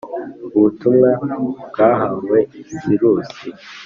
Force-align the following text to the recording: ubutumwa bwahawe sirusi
ubutumwa 0.57 1.09
bwahawe 1.69 2.37
sirusi 2.79 3.47